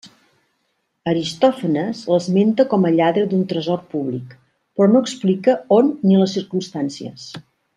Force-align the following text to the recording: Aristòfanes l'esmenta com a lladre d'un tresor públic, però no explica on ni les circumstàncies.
Aristòfanes 1.11 1.99
l'esmenta 2.13 2.65
com 2.73 2.87
a 2.89 2.91
lladre 2.95 3.27
d'un 3.33 3.43
tresor 3.53 3.83
públic, 3.93 4.33
però 4.79 4.89
no 4.95 5.03
explica 5.07 5.59
on 5.81 5.93
ni 6.09 6.19
les 6.23 6.35
circumstàncies. 6.41 7.29